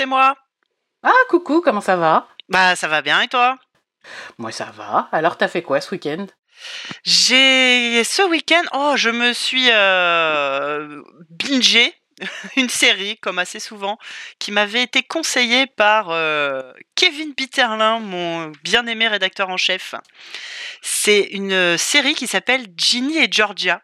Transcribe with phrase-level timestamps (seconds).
[0.00, 0.34] C'est moi.
[1.02, 2.26] Ah, coucou, comment ça va?
[2.48, 3.58] Bah ça va bien et toi?
[4.38, 5.10] Moi, ça va.
[5.12, 6.24] Alors, t'as fait quoi ce week-end?
[7.04, 11.92] J'ai ce week-end, oh je me suis euh, bingé
[12.56, 13.98] une série comme assez souvent
[14.38, 19.94] qui m'avait été conseillée par euh, Kevin Peterlin, mon bien-aimé rédacteur en chef.
[20.80, 23.82] C'est une série qui s'appelle Ginny et Georgia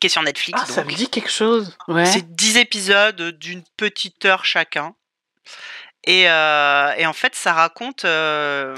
[0.00, 0.60] qui est sur Netflix.
[0.62, 1.76] Ah, ça me dit quelque chose.
[1.88, 2.06] Ouais.
[2.06, 4.94] C'est 10 épisodes d'une petite heure chacun.
[6.04, 8.76] Et, euh, et en fait, ça raconte euh,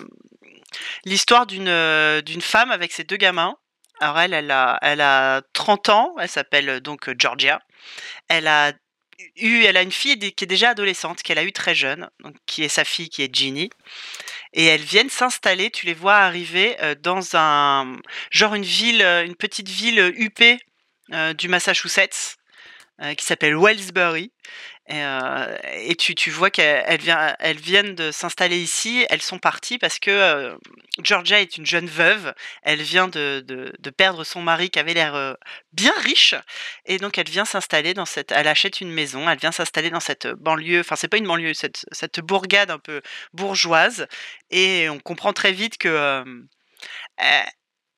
[1.05, 3.57] l'histoire d'une euh, d'une femme avec ses deux gamins.
[4.01, 7.63] Alors elle, elle a, elle a 30 ans, elle s'appelle donc Georgia.
[8.29, 8.73] Elle a
[9.37, 12.35] eu, elle a une fille qui est déjà adolescente, qu'elle a eue très jeune, donc
[12.47, 13.71] qui est sa fille, qui est Ginny.
[14.53, 17.97] Et elles viennent s'installer, tu les vois arriver euh, dans un
[18.31, 20.74] genre une ville, une petite ville huppée euh,
[21.11, 22.39] du Massachusetts
[23.03, 24.31] euh, qui s'appelle Wellsbury.
[24.87, 29.05] Et, euh, tu, tu vois qu'elles viennent de s'installer ici.
[29.11, 30.57] Elles sont parties parce que euh,
[31.03, 32.33] Georgia est une jeune veuve.
[32.63, 35.35] Elle vient de, de, perdre son mari qui avait l'air euh,
[35.73, 36.37] bien riche.
[36.85, 38.31] Et donc elle vient s'installer dans cette.
[38.31, 39.29] Elle achète une maison.
[39.29, 40.81] Elle vient s'installer dans cette banlieue.
[40.81, 43.03] Enfin, c'est pas une banlieue, cette, cette bourgade un peu
[43.33, 44.07] bourgeoise.
[44.51, 46.25] Et on comprend très vite que.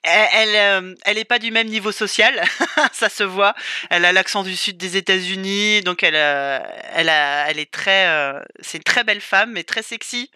[0.06, 2.42] Elle, euh, elle est pas du même niveau social,
[2.92, 3.54] ça se voit.
[3.90, 6.60] Elle a l'accent du sud des États-Unis, donc elle, euh,
[6.94, 10.30] elle, a, elle est très, euh, c'est une très belle femme, mais très sexy,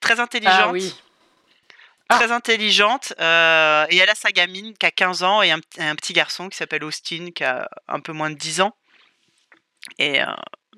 [0.00, 0.94] très intelligente, Ah oui.
[2.08, 2.16] Ah.
[2.16, 3.14] très intelligente.
[3.18, 6.56] euh, et elle a sa gamine qui a 15 ans et un, petit garçon qui
[6.58, 8.76] s'appelle Austin qui a un peu moins de 10 ans.
[9.98, 10.20] Et,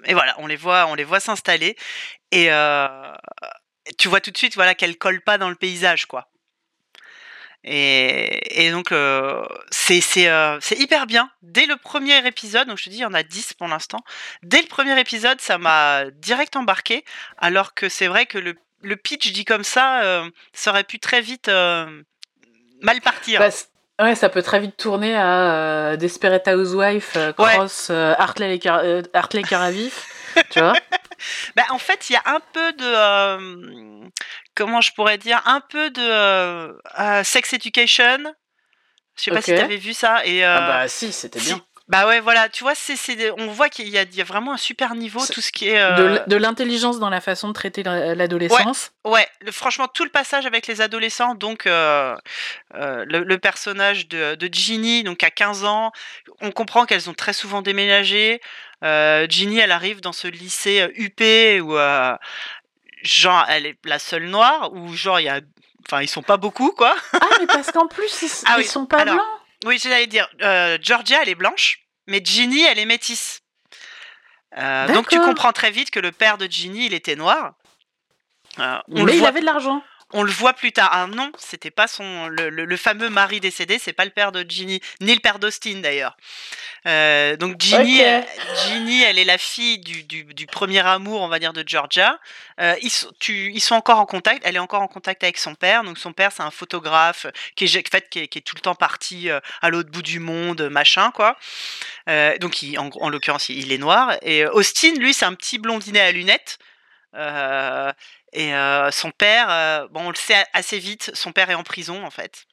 [0.04, 1.76] et voilà, on les voit, on les voit s'installer
[2.30, 2.48] et
[3.98, 6.28] tu vois tout de suite, voilà, qu'elle colle pas dans le paysage, quoi.
[7.66, 11.30] Et, et donc, euh, c'est euh, c'est hyper bien.
[11.42, 14.00] Dès le premier épisode, donc je te dis, il y en a 10 pour l'instant.
[14.42, 17.04] Dès le premier épisode, ça m'a direct embarqué.
[17.38, 20.98] Alors que c'est vrai que le, le pitch dit comme ça, euh, ça aurait pu
[20.98, 22.02] très vite euh,
[22.82, 23.40] mal partir.
[23.40, 23.48] Bah,
[24.04, 25.54] ouais, ça peut très vite tourner à
[25.92, 27.54] euh, Desperate Housewife, euh, Ouais.
[27.54, 28.82] cross euh, Hartley, Car-
[29.14, 30.06] Hartley Caravif.
[30.50, 30.74] Tu vois?
[31.56, 32.84] Bah, en fait, il y a un peu de.
[32.84, 34.08] euh,
[34.54, 35.40] comment je pourrais dire?
[35.46, 38.18] Un peu de euh, euh, sex education.
[39.16, 40.26] Je sais pas si tu avais vu ça.
[40.26, 41.62] Et, euh, Ah bah si, c'était si- bien.
[41.86, 44.20] Bah ouais, voilà, tu vois, c'est, c'est des- on voit qu'il y a, il y
[44.22, 45.78] a vraiment un super niveau, tout ce qui est.
[45.78, 48.92] euh, De l'intelligence dans la façon de traiter la- l'adolescence.
[49.04, 52.16] Ouais, le, franchement, tout le passage avec les adolescents, donc euh,
[52.74, 55.92] euh, le, le personnage de, de Ginny, donc à 15 ans,
[56.40, 58.40] on comprend qu'elles ont très souvent déménagé.
[58.82, 61.20] Euh, Ginny, elle arrive dans ce lycée euh, UP
[61.62, 62.16] où, euh,
[63.02, 65.40] genre, elle est la seule noire, où genre, il y a.
[65.86, 66.96] Enfin, ils sont pas beaucoup, quoi.
[67.12, 69.26] Ah, mais parce qu'en plus, ils, Ah ils oui, sont pas alors, blancs.
[69.64, 73.40] Oui, j'allais dire, euh, Georgia, elle est blanche, mais Ginny, elle est métisse.
[74.56, 77.54] Euh, donc tu comprends très vite que le père de Ginny, il était noir.
[78.58, 79.82] Euh, on, le Mais il voit, avait de l'argent.
[80.14, 80.88] On le voit plus tard.
[80.92, 84.32] Ah non, c'était pas son le, le- le fameux mari décédé, c'est pas le père
[84.32, 86.16] de Ginny, ni le père d'Austin d'ailleurs.
[86.86, 88.06] Euh, donc Ginny, Ok.
[88.06, 88.22] euh,
[88.66, 92.18] Ginny, elle est la fille du, du- du premier amour, on va dire, de Georgia.
[92.60, 94.42] Euh, ils, tu- ils sont encore en contact.
[94.44, 95.82] Elle est encore en contact avec son père.
[95.84, 97.26] Donc son père, c'est un photographe
[97.56, 99.28] qui est, en fait, qui est, qui est tout le temps parti
[99.62, 101.36] à l'autre bout du monde, machin quoi.
[102.08, 104.16] Euh, donc il- en, en l'occurrence, il est noir.
[104.22, 106.58] Et Austin, lui, c'est un petit blondinet à lunettes.
[107.16, 107.92] Euh,
[108.34, 111.62] et euh, son père, euh, bon, on le sait assez vite, son père est en
[111.62, 112.46] prison en fait.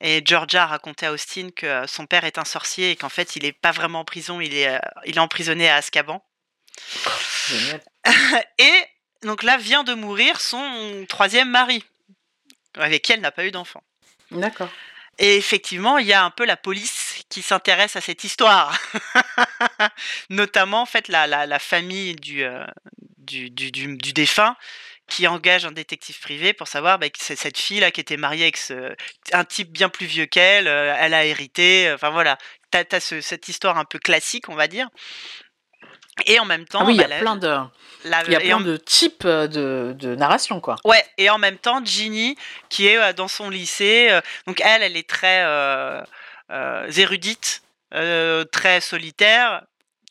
[0.00, 3.08] Et Georgia a raconté à Austin que euh, son père est un sorcier et qu'en
[3.08, 6.24] fait il est pas vraiment en prison, il est, il est emprisonné à Azkaban.
[8.58, 8.72] Et
[9.22, 11.84] donc là vient de mourir son troisième mari,
[12.78, 13.82] avec qui elle n'a pas eu d'enfant.
[14.30, 14.70] D'accord.
[15.18, 18.76] Et effectivement, il y a un peu la police qui s'intéresse à cette histoire.
[20.30, 22.64] Notamment, en fait, la, la, la famille du, euh,
[23.18, 24.56] du, du, du, du défunt
[25.12, 28.44] qui engage un détective privé pour savoir bah, que c'est cette fille-là qui était mariée
[28.44, 28.94] avec ce,
[29.32, 32.38] un type bien plus vieux qu'elle, euh, elle a hérité, euh, enfin voilà.
[32.70, 34.88] T'as as ce, cette histoire un peu classique, on va dire.
[36.26, 37.48] Et en même temps, Ah oui, il y bah, a la- plein de,
[38.04, 40.76] la- y a plein en- de types euh, de, de narration, quoi.
[40.84, 42.36] Ouais, et en même temps, Ginny,
[42.68, 46.02] qui est dans son lycée, euh, donc elle, elle est très euh,
[46.50, 49.62] euh, érudite, très solitaire.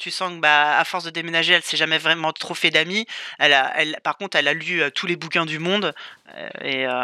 [0.02, 3.06] Tu sens que, bah, à force de déménager, elle s'est jamais vraiment trop fait d'amis.
[3.38, 5.94] Elle a, elle, par contre, elle a lu euh, tous les bouquins du monde
[6.36, 7.04] euh, et, euh,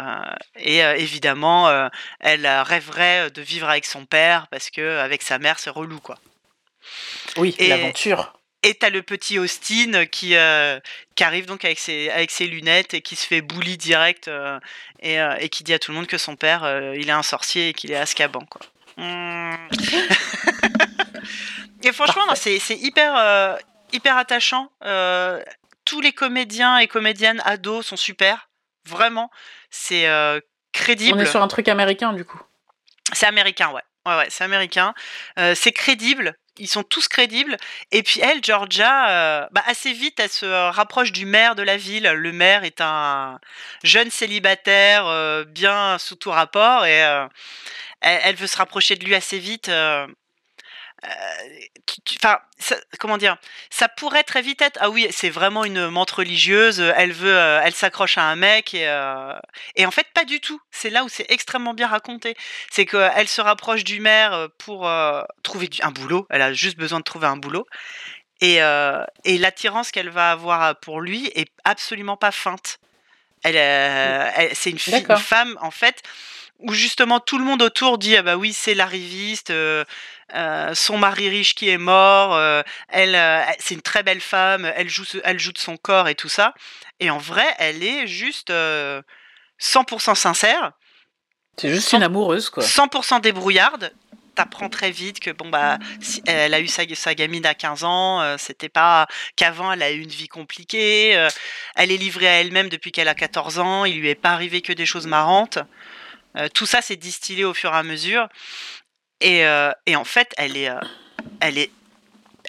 [0.56, 5.38] et euh, évidemment, euh, elle rêverait de vivre avec son père parce que avec sa
[5.38, 6.18] mère, c'est relou, quoi.
[7.36, 8.34] Oui, Et- l'aventure.
[8.64, 10.80] Et t'as le petit Austin qui, euh,
[11.14, 14.58] qui arrive donc avec ses, avec ses lunettes et qui se fait bully direct euh,
[14.98, 17.12] et, euh, et qui dit à tout le monde que son père, euh, il est
[17.12, 18.60] un sorcier et qu'il est à Azkaban, quoi.
[18.96, 19.54] Hmm.
[21.82, 23.56] et franchement, c'est hyper, euh,
[23.92, 24.70] hyper attachant.
[25.84, 28.48] tous les comédiens et comédiennes ados sont super.
[28.86, 29.30] Vraiment,
[29.70, 30.06] c'est
[30.72, 31.18] crédible.
[31.18, 32.40] On est sur un truc américain du coup.
[33.12, 33.82] C'est américain, ouais.
[34.06, 34.94] Ouais, ouais, c'est américain.
[35.54, 37.56] c'est crédible ils sont tous crédibles.
[37.92, 41.76] Et puis elle, Georgia, euh, bah, assez vite, elle se rapproche du maire de la
[41.76, 42.04] ville.
[42.04, 43.38] Le maire est un
[43.82, 47.26] jeune célibataire, euh, bien sous tout rapport, et euh,
[48.00, 49.70] elle, veut se rapprocher de lui assez vite.
[52.16, 52.38] Enfin,
[52.98, 53.36] comment dire
[53.70, 56.80] Ça pourrait très vite être ah oui, c'est vraiment une menthe religieuse.
[56.80, 58.86] Elle veut, elle s'accroche à un mec et,
[59.76, 60.60] et en fait pas du tout.
[60.70, 62.36] C'est là où c'est extrêmement bien raconté.
[62.70, 64.90] C'est qu'elle se rapproche du maire pour
[65.42, 66.26] trouver un boulot.
[66.30, 67.66] Elle a juste besoin de trouver un boulot.
[68.40, 72.80] Et, et l'attirance qu'elle va avoir pour lui est absolument pas feinte.
[73.44, 76.02] Elle, c'est une, une, femme en fait
[76.58, 79.84] où justement tout le monde autour dit ah bah oui c'est l'arriviste euh,
[80.34, 83.16] euh, son mari riche qui est mort euh, elle
[83.58, 86.54] c'est une très belle femme elle joue elle joue de son corps et tout ça.
[87.00, 90.72] Et en vrai elle est juste 100% sincère.
[91.56, 92.62] C'est juste une amoureuse quoi.
[92.62, 93.92] 100% débrouillarde.
[94.34, 95.78] T'apprends très vite que bon bah
[96.26, 100.00] elle a eu sa, sa gamine à 15 ans c'était pas qu'avant elle a eu
[100.00, 101.28] une vie compliquée
[101.74, 104.62] elle est livrée à elle-même depuis qu'elle a 14 ans il lui est pas arrivé
[104.62, 105.58] que des choses marrantes.
[106.36, 108.28] Euh, tout ça, c'est distillé au fur et à mesure.
[109.20, 110.80] Et, euh, en fait, elle est, euh,
[111.40, 111.70] elle, est,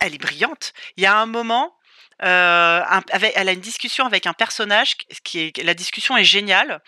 [0.02, 0.74] elle est brillante.
[0.98, 1.76] Il y a un moment,
[2.20, 6.82] elle a une discussion avec un personnage qui est la discussion est géniale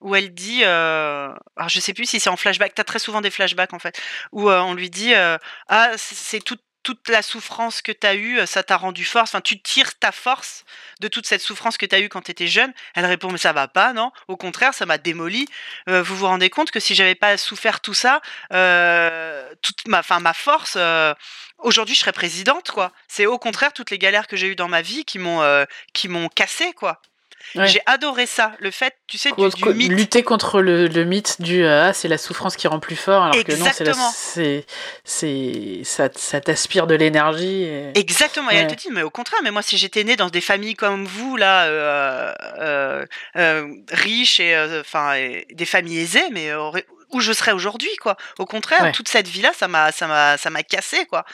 [0.00, 3.20] où elle dit alors je sais plus si c'est en flashback tu as très souvent
[3.20, 4.00] des flashbacks en fait
[4.32, 8.62] où on lui dit ah c'est tout toute la souffrance que tu as eue, ça
[8.62, 9.30] t'a rendu force.
[9.30, 10.64] Enfin, tu tires ta force
[11.00, 12.72] de toute cette souffrance que tu as eue quand tu étais jeune.
[12.94, 15.46] Elle répond, mais ça va pas, non Au contraire, ça m'a démoli.
[15.88, 18.20] Euh, vous vous rendez compte que si j'avais pas souffert tout ça,
[18.52, 21.14] euh, toute ma, fin, ma force, euh,
[21.58, 22.92] aujourd'hui, je serais présidente, quoi.
[23.08, 25.38] C'est au contraire toutes les galères que j'ai eues dans ma vie qui m'ont
[25.92, 27.00] qui m'ont cassé, quoi.
[27.54, 29.90] J'ai adoré ça, le fait, tu sais, du, mythe.
[29.90, 33.52] Lutter contre le, mythe du ah, c'est la souffrance qui rend plus fort, alors que
[33.52, 33.66] non,
[34.14, 34.66] c'est
[35.04, 37.66] c'est ça, ça t'aspire de l'énergie.
[37.94, 38.50] Exactement.
[38.50, 40.74] Et elle te dit, mais au contraire, mais moi, si j'étais née dans des familles
[40.74, 43.06] comme vous là, euh, euh,
[43.36, 45.14] euh, riches et enfin
[45.50, 46.52] des familles aisées, mais
[47.10, 48.16] où je serais aujourd'hui, quoi.
[48.38, 51.24] Au contraire, toute cette vie là, ça m'a ça m'a ça m'a cassé, quoi.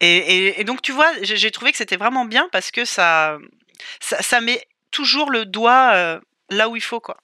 [0.00, 3.38] Et, et, donc tu vois, j'ai trouvé que c'était vraiment bien parce que ça
[4.00, 4.62] ça, ça met
[4.96, 7.18] toujours le doigt là où il faut, quoi.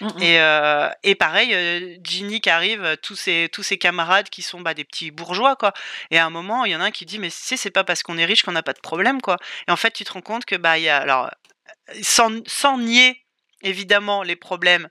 [0.00, 0.22] Mmh, mmh.
[0.22, 4.84] Et, et, pareil, Ginny qui arrive, tous ses, tous ses camarades qui sont bah, des
[4.84, 5.74] petits bourgeois, quoi.
[6.10, 7.84] Et à un moment, il y en a un qui dit, mais si c'est pas
[7.84, 9.36] parce qu'on est riche qu'on n'a pas de problème, quoi.
[9.68, 11.30] Et en fait, tu te rends compte que, bah, il y a, alors,
[12.02, 13.22] sans, sans nier
[13.62, 14.88] évidemment les problèmes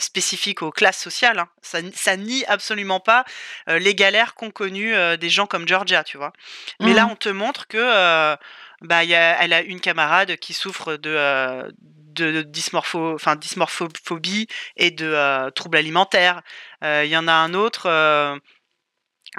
[0.00, 1.38] spécifiques aux classes sociales.
[1.38, 1.48] Hein.
[1.62, 3.24] Ça, ça, nie absolument pas
[3.68, 6.32] les galères qu'ont connues des gens comme Georgia, tu vois.
[6.80, 7.10] Mais là, mmh.
[7.10, 8.36] on te montre que
[8.82, 14.46] bah, y a, elle a une camarade qui souffre de, euh, de dysmorpho, enfin, dysmorphophobie
[14.76, 16.42] et de euh, troubles alimentaires.
[16.84, 17.88] Euh, il y en a un autre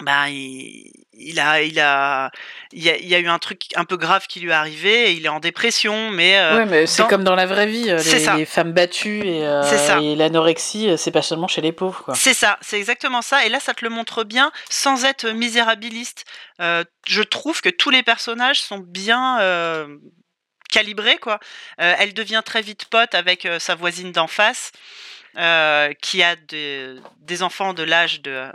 [0.01, 2.31] bah, il, a, il a,
[2.71, 4.53] il y a, il y a eu un truc un peu grave qui lui est
[4.53, 6.37] arrivé et il est en dépression, mais.
[6.37, 8.01] Euh, mais c'est comme dans la vraie vie, euh,
[8.37, 12.57] les, femmes battues et, euh, et l'anorexie, c'est pas seulement chez les pauvres, C'est ça,
[12.61, 13.45] c'est exactement ça.
[13.45, 16.25] Et là, ça te le montre bien, sans être misérabiliste.
[16.59, 19.39] je trouve que tous les personnages sont bien
[20.71, 21.39] calibrés, quoi.
[21.77, 24.71] elle devient très vite pote avec sa voisine d'en face.
[26.01, 28.45] qui a des enfants de l'âge de,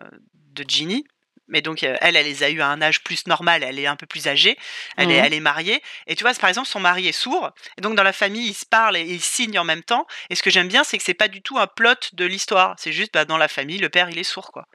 [0.54, 1.04] de Ginny
[1.48, 3.96] mais donc elle, elle les a eu à un âge plus normal, elle est un
[3.96, 4.56] peu plus âgée,
[4.96, 5.24] elle, est, mmh.
[5.24, 5.82] elle est mariée.
[6.06, 8.54] Et tu vois, par exemple, son mari est sourd, et donc dans la famille, ils
[8.54, 10.06] se parlent et ils signent en même temps.
[10.30, 12.74] Et ce que j'aime bien, c'est que c'est pas du tout un plot de l'histoire,
[12.78, 14.66] c'est juste bah, dans la famille, le père, il est sourd, quoi.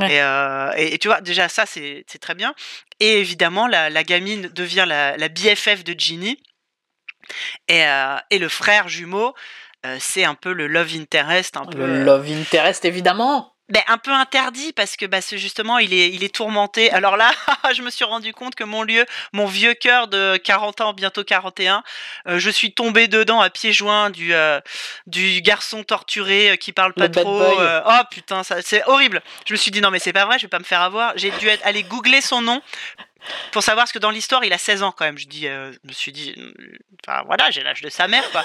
[0.00, 2.54] Euh, et, tu vois, déjà ça, c'est très bien.
[3.00, 6.38] Et évidemment, la, gamine devient la, la, BFF de Ginny,
[7.68, 9.34] et, euh, et le frère jumeau.
[9.86, 11.56] Euh, c'est un peu le love interest.
[11.56, 15.92] Un peu, le love interest, évidemment ben, un peu interdit parce que bah, justement il
[15.92, 16.90] est, il est tourmenté.
[16.90, 17.30] Alors là,
[17.74, 21.22] je me suis rendu compte que mon lieu, mon vieux cœur de 40 ans, bientôt
[21.22, 21.82] 41,
[22.28, 24.60] euh, je suis tombé dedans à pieds joints du, euh,
[25.06, 27.42] du garçon torturé euh, qui parle pas trop.
[27.42, 29.22] oh putain, ça, c'est horrible.
[29.46, 31.12] Je me suis dit non mais c'est pas vrai, je vais pas me faire avoir.
[31.16, 32.62] J'ai dû aller googler son nom
[33.52, 35.18] pour savoir ce que dans l'histoire il a 16 ans quand même.
[35.18, 36.34] Je dis, je me suis dit,
[37.06, 38.44] enfin voilà, j'ai l'âge de sa mère quoi.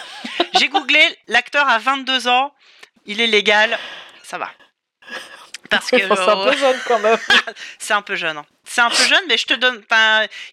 [0.59, 2.53] j'ai googlé, l'acteur a 22 ans,
[3.05, 3.79] il est légal,
[4.21, 4.49] ça va.
[5.69, 7.17] Parce que c'est un peu jeune quand même.
[7.79, 8.37] c'est un peu jeune.
[8.37, 8.45] Hein.
[8.63, 9.81] C'est un peu jeune, mais je te donne.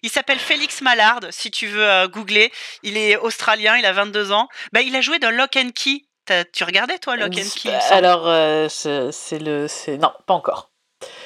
[0.03, 2.51] Il s'appelle Félix Mallard, si tu veux euh, googler.
[2.83, 4.47] Il est australien, il a 22 ans.
[4.73, 6.05] Bah, il a joué dans Lock and Key.
[6.53, 9.67] Tu regardais toi Lock and Key Alors, euh, c'est le.
[9.97, 10.69] Non, pas encore.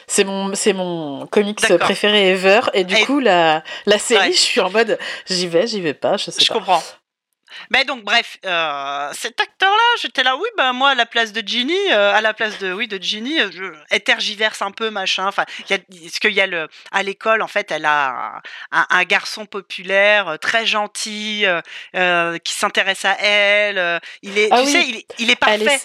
[0.07, 2.61] C'est mon, c'est mon comics préféré ever.
[2.73, 6.17] Et du coup, la, la série, je suis en mode j'y vais, j'y vais pas,
[6.17, 6.53] je sais je pas.
[6.53, 6.83] Je comprends.
[7.69, 11.45] Mais donc, bref, euh, cet acteur-là, j'étais là, oui, ben moi, à la place de
[11.45, 15.27] Ginny, euh, à la place de, oui, de Ginny, euh, je tergiverse un peu, machin.
[15.27, 20.37] Enfin, est-ce qu'il y a le, à l'école, en fait, elle a un, garçon populaire,
[20.39, 21.45] très gentil,
[22.43, 24.01] qui s'intéresse à elle.
[24.21, 25.79] il est, ah tu sais, il, il, est parfait.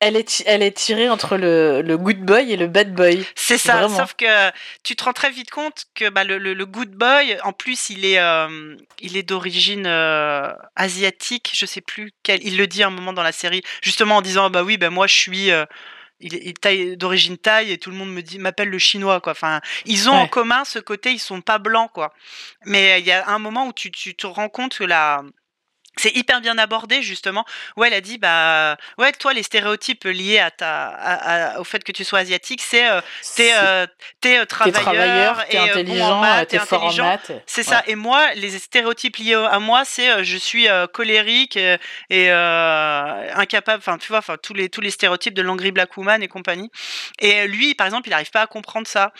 [0.00, 3.22] Elle est, elle est tirée entre le, le good boy et le bad boy.
[3.34, 4.50] C'est ça, sauf que
[4.82, 8.06] tu te rends très vite compte que bah, le, le, good boy, en plus, il
[8.06, 12.42] est, euh, il est d'origine euh, asiatique, je sais plus quel.
[12.42, 15.06] Il le dit un moment dans la série, justement en disant bah oui, ben moi
[15.06, 15.50] je suis.
[15.50, 15.66] Euh,
[16.22, 19.32] il est d'origine thaï et tout le monde me dit m'appelle le chinois quoi.
[19.32, 22.12] Enfin, ils ont en commun ce côté, ils sont pas blancs quoi.
[22.66, 25.22] Mais il y a un moment où tu, tu te rends compte que la
[26.00, 27.44] c'est hyper bien abordé justement.
[27.76, 31.92] Où elle a dit bah ouais toi les stéréotypes liés à ta au fait que
[31.92, 33.00] tu sois asiatique c'est euh,
[33.36, 33.86] t'es euh,
[34.20, 37.82] t'es euh, travailleur, et intelligent bon t'es fort en maths c'est ça.
[37.86, 44.08] Et moi les stéréotypes liés à moi c'est je suis colérique et, incapable enfin tu
[44.08, 46.70] vois enfin tous les tous les stéréotypes de l'angry black woman et compagnie.
[47.18, 49.12] Et lui par exemple il n'arrive pas à comprendre ça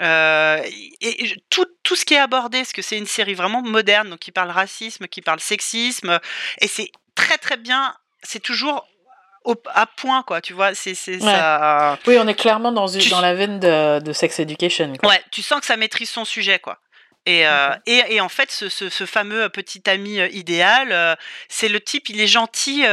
[0.00, 0.60] euh,
[1.00, 4.18] et, tout, tout, ce qui est abordé, parce que c'est une série vraiment moderne, donc
[4.18, 6.18] qui parle racisme, qui parle sexisme,
[6.60, 8.86] et c'est très très bien, c'est toujours
[9.44, 11.98] au, à point, quoi, tu vois, c'est ça...
[12.06, 14.92] Oui, on est clairement dans, dans la veine de, de sex education.
[15.02, 16.78] Ouais, tu sens que ça maîtrise son sujet, quoi.
[17.26, 21.14] Et, euh, et, et, en fait, ce, ce, ce, fameux petit ami euh, idéal, euh,
[21.48, 22.84] c'est le type, il est gentil,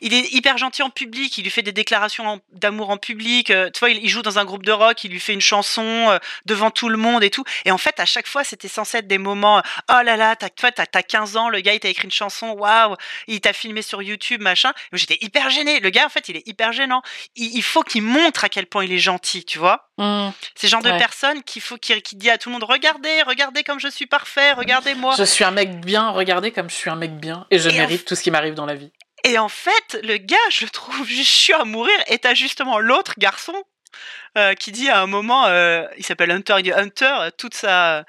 [0.00, 3.46] il est hyper gentil en public, il lui fait des déclarations d'amour en public.
[3.46, 6.18] tu vois, il, il, joue dans un groupe de rock, il lui fait une chanson
[6.44, 7.44] devant tout le monde et tout.
[7.64, 10.48] Et en fait, à chaque fois, c'était censé être des moments, oh là là, t'as,
[10.48, 12.96] toi, t'as, t'as 15 ans, le gars, il t'a écrit une chanson, waouh,
[13.28, 14.72] il t'a filmé sur YouTube, machin.
[14.92, 15.78] J'étais hyper gêné.
[15.80, 17.02] Le gars, en fait, il est hyper gênant.
[17.36, 19.87] Il, il faut qu'il montre à quel point il est gentil, tu vois.
[19.98, 20.30] Mmh.
[20.54, 23.22] C'est le genre de personne qu'il faut, qui, qui dit à tout le monde, regardez,
[23.22, 25.14] regardez comme je suis parfait, regardez-moi.
[25.18, 28.04] Je suis un mec bien, regardez comme je suis un mec bien, et je mérite
[28.04, 28.92] tout ce qui m'arrive dans la vie.
[29.24, 33.14] Et en fait, le gars, je trouve juste chiant à mourir, et t'as justement l'autre
[33.18, 33.54] garçon
[34.36, 37.54] euh, qui dit à un moment, euh, il s'appelle Hunter, il dit Hunter, euh, toute
[37.54, 38.04] sa,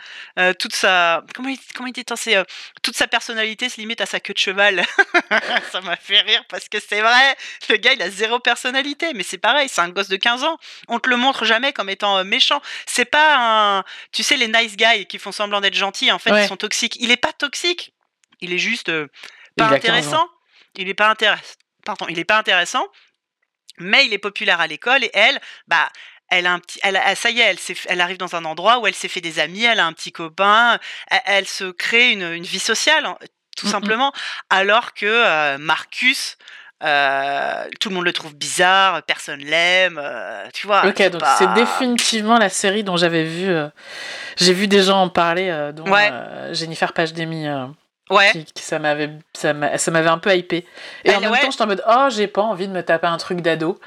[0.60, 2.43] toute sa, comment il, comment il dit, c'est
[2.81, 4.84] toute sa personnalité se limite à sa queue de cheval.
[5.72, 7.36] ça m'a fait rire parce que c'est vrai,
[7.69, 10.58] le gars il a zéro personnalité, mais c'est pareil, c'est un gosse de 15 ans.
[10.88, 12.62] On te le montre jamais comme étant méchant.
[12.86, 13.38] C'est pas
[13.79, 16.58] un, tu sais les nice guys qui font semblant d'être gentils, en fait ils sont
[16.58, 16.98] toxiques.
[17.00, 17.93] Il est pas toxique,
[18.41, 18.91] il est juste
[19.58, 20.27] pas intéressant.
[20.75, 21.55] Il est pas intéressant.
[21.86, 22.86] Pardon, il est pas intéressant
[23.80, 25.90] mais il est populaire à l'école et elle, bah,
[26.30, 27.58] elle a un petit, elle, ça y est, elle,
[27.88, 30.12] elle arrive dans un endroit où elle s'est fait des amis, elle a un petit
[30.12, 30.80] copain,
[31.26, 33.08] elle, se crée une, une, vie sociale,
[33.58, 34.14] tout mmh simplement,
[34.50, 36.38] alors que euh, Marcus,
[36.84, 40.86] euh, tout le monde le trouve bizarre, personne l'aime, euh, tu vois.
[40.86, 43.52] Ok, donc c'est définitivement la série dont j'avais vu,
[44.38, 45.86] j'ai vu des gens en parler, dont
[46.52, 46.94] Jennifer
[48.10, 48.32] Ouais.
[48.56, 50.66] ça m'avait ça m'avait un peu hypé.
[51.04, 53.18] Et en même temps, j'étais en mode oh, j'ai pas envie de me taper un
[53.18, 53.80] truc d'ado.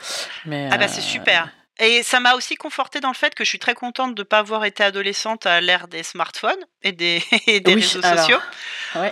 [0.47, 1.49] Mais Ah bah c'est euh, super.
[1.79, 4.25] Et ça m'a aussi conforté dans le fait que je suis très contente de ne
[4.25, 8.39] pas avoir été adolescente à l'ère des smartphones et des, des réseaux sociaux.
[8.95, 9.11] Ouais.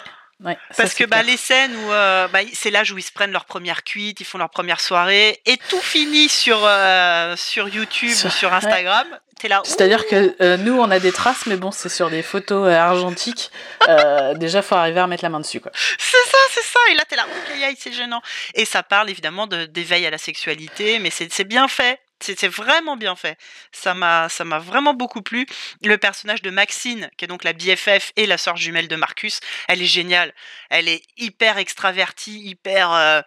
[0.76, 3.44] Parce que bah, les scènes où euh, bah, c'est l'âge où ils se prennent leur
[3.44, 8.30] première cuite, ils font leur première soirée, et tout finit sur, euh, sur YouTube ou
[8.30, 9.06] sur Instagram.
[9.64, 13.50] C'est-à-dire que euh, nous, on a des traces, mais bon, c'est sur des photos argentiques.
[14.36, 15.62] déjà, faut arriver à remettre la main dessus.
[15.98, 16.80] C'est ça, c'est ça.
[16.90, 17.24] Et là, t'es là,
[17.78, 18.20] c'est gênant.
[18.54, 22.00] Et ça parle évidemment d'éveil à la sexualité, mais c'est bien fait.
[22.20, 23.38] C'est vraiment bien fait.
[23.72, 25.46] Ça m'a, ça m'a vraiment beaucoup plu.
[25.82, 29.40] Le personnage de Maxine, qui est donc la BFF et la sœur jumelle de Marcus,
[29.68, 30.34] elle est géniale.
[30.68, 32.92] Elle est hyper extravertie, hyper.
[32.92, 33.22] Euh,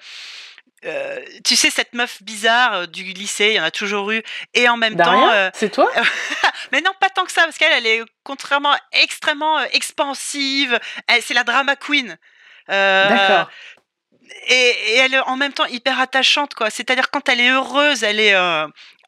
[0.86, 4.22] euh, tu sais, cette meuf bizarre euh, du lycée, il y en a toujours eu.
[4.54, 5.32] Et en même temps.
[5.54, 5.90] c'est toi?
[6.72, 10.80] Mais non, pas tant que ça, parce qu'elle, elle est contrairement extrêmement expansive.
[11.22, 12.18] C'est la drama queen.
[12.68, 13.50] D'accord.
[14.48, 16.70] Et, elle est en même temps hyper attachante, quoi.
[16.70, 18.36] C'est-à-dire quand elle est heureuse, elle est,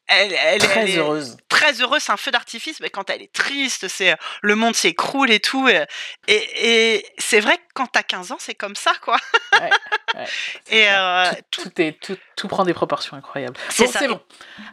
[0.08, 1.36] elle, très heureuse.
[1.48, 5.30] Très heureuse, c'est un feu d'artifice, mais quand elle est triste, c'est le monde s'écroule
[5.30, 5.68] et tout.
[5.68, 5.86] Et,
[6.28, 9.16] et, c'est vrai que quand t'as 15 ans, c'est comme ça, quoi.
[10.70, 13.56] et euh, tout, est, tout, tout, prend des proportions incroyables.
[13.70, 14.20] C'est c'est bon.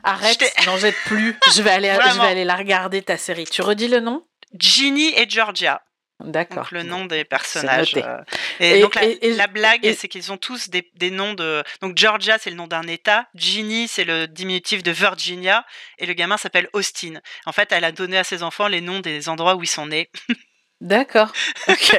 [0.04, 1.38] Arrête, n'en jette plus.
[1.56, 3.46] Je vais, aller, je vais aller la regarder, ta série.
[3.46, 4.24] Tu redis le nom?
[4.58, 5.82] Ginny et Georgia.
[6.24, 6.68] D'accord.
[6.72, 7.96] le nom des personnages.
[7.98, 8.18] Euh.
[8.60, 11.64] Et, donc la, blague, c'est qu'ils ont tous des, des, noms de.
[11.82, 13.28] Donc Georgia, c'est le nom d'un État.
[13.36, 15.66] Ginny, c'est le diminutif de Virginia.
[16.00, 17.20] Et le gamin s'appelle Austin.
[17.46, 19.88] En fait, elle a donné à ses enfants les noms des endroits où ils sont
[19.88, 20.10] nés.
[20.82, 21.32] D'accord.
[21.68, 21.96] Ok.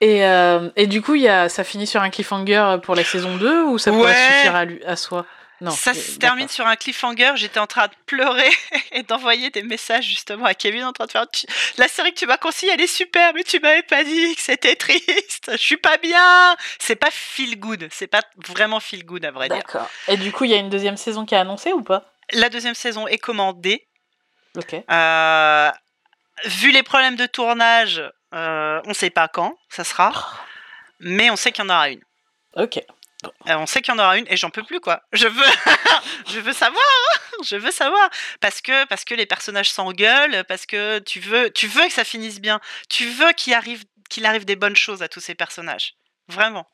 [0.00, 3.36] et, euh, et, du coup, y a, ça finit sur un cliffhanger pour la saison
[3.36, 5.26] 2 ou ça pourrait suffire à, lui, à soi?
[5.60, 7.32] Non, ça se termine sur un cliffhanger.
[7.34, 8.50] J'étais en train de pleurer
[8.92, 11.26] et d'envoyer des messages justement à Kevin en train de faire
[11.78, 14.40] la série que tu m'as conseillée, elle est super, mais tu m'avais pas dit que
[14.40, 15.50] c'était triste.
[15.50, 16.56] Je suis pas bien.
[16.78, 17.88] C'est pas feel good.
[17.90, 19.58] C'est pas vraiment feel good à vrai dire.
[19.58, 19.88] D'accord.
[20.06, 22.04] Et du coup, il y a une deuxième saison qui est annoncée ou pas?
[22.32, 23.88] La deuxième saison est commandée.
[24.56, 24.74] Ok.
[24.90, 25.70] Euh,
[26.44, 28.02] vu les problèmes de tournage,
[28.34, 30.44] euh, on sait pas quand ça sera, oh.
[31.00, 32.02] mais on sait qu'il y en aura une.
[32.56, 32.80] Ok.
[33.24, 35.02] Euh, on sait qu'il y en aura une et j'en peux plus quoi.
[35.12, 35.44] Je veux,
[36.28, 36.84] je veux savoir,
[37.42, 38.08] je veux savoir
[38.40, 42.04] parce que parce que les personnages s'engueulent, parce que tu veux, tu veux que ça
[42.04, 45.94] finisse bien, tu veux qu'il arrive qu'il arrive des bonnes choses à tous ces personnages.
[46.28, 46.68] Vraiment,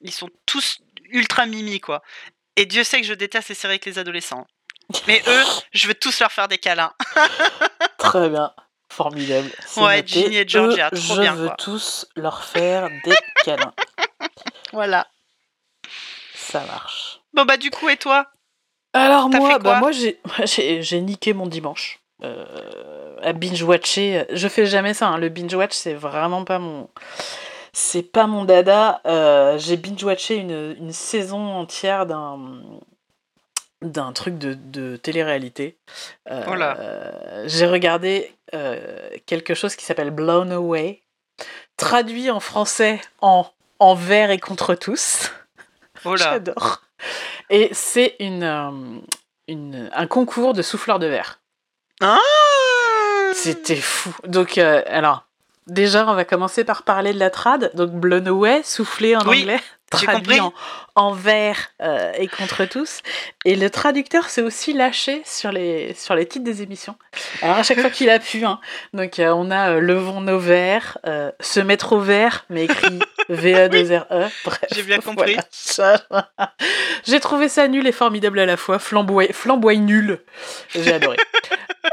[0.00, 0.78] ils sont tous
[1.10, 2.02] ultra mimi quoi.
[2.56, 4.46] Et Dieu sait que je déteste les séries avec les adolescents.
[5.06, 6.92] Mais eux, je veux tous leur faire des câlins.
[7.98, 8.52] Très bien.
[8.88, 9.50] Formidable.
[9.76, 11.34] Ouais, Ginny et Georgia, trop je bien.
[11.34, 13.14] Je veux tous leur faire des
[13.44, 13.74] câlins.
[14.72, 15.06] Voilà.
[16.50, 17.20] Ça marche.
[17.34, 18.28] Bon bah du coup et toi?
[18.92, 20.20] Alors moi, bah moi j'ai,
[20.82, 22.00] j'ai, niqué mon dimanche.
[22.22, 24.26] Euh, à binge-watcher.
[24.30, 25.18] Je fais jamais ça, hein.
[25.18, 26.88] le binge-watch c'est vraiment pas mon...
[27.72, 29.02] C'est pas mon dada.
[29.06, 32.38] Euh, j'ai binge-watché une, une saison entière d'un
[33.82, 35.76] d'un truc de, de télé-réalité.
[36.30, 38.32] Euh, j'ai regardé
[39.26, 41.02] quelque chose qui s'appelle Blown Away,
[41.76, 43.46] traduit en français en
[43.78, 45.30] en vert et contre tous.
[46.06, 46.80] Oh J'adore.
[47.50, 48.70] Et c'est une, euh,
[49.48, 51.40] une, un concours de souffleurs de verre.
[52.00, 52.18] Ah
[53.34, 54.14] C'était fou.
[54.26, 55.24] Donc, euh, alors,
[55.66, 57.70] déjà, on va commencer par parler de la trad.
[57.74, 60.52] Donc, blown away, soufflé en anglais traduit en,
[60.94, 63.02] en vert euh, et contre tous.
[63.44, 66.96] Et le traducteur s'est aussi lâché sur les, sur les titres des émissions.
[67.42, 68.44] Alors à chaque fois qu'il a pu.
[68.44, 68.60] Hein.
[68.92, 70.98] Donc euh, on a euh, Levons nos verres,
[71.40, 74.28] Se mettre au vert, mais écrit V-E-2-R-E.
[74.44, 74.64] Bref.
[74.72, 75.36] J'ai bien compris.
[77.06, 78.78] J'ai trouvé ça nul et formidable à la fois.
[78.78, 80.20] Flamboy, flamboy nul.
[80.74, 81.16] J'ai adoré.